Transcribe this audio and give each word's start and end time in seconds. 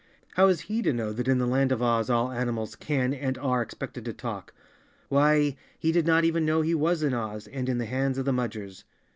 How 0.33 0.47
was 0.47 0.61
he 0.61 0.81
to 0.81 0.91
know 0.91 1.13
that 1.13 1.27
in 1.27 1.37
the 1.37 1.45
land 1.45 1.71
of 1.71 1.79
Oz 1.83 2.09
all 2.09 2.31
animals 2.31 2.75
can 2.75 3.13
and 3.13 3.37
are 3.37 3.61
expected 3.61 4.03
to 4.05 4.13
talk? 4.13 4.51
Why, 5.09 5.55
he 5.77 5.91
did 5.91 6.07
not 6.07 6.23
even 6.23 6.43
know 6.43 6.61
he 6.63 6.73
was 6.73 7.03
in 7.03 7.13
Oz, 7.13 7.45
and 7.45 7.69
in 7.69 7.77
the 7.77 7.85
hands 7.85 8.17
of 8.17 8.25
the 8.25 8.33
Mudgers. 8.33 8.83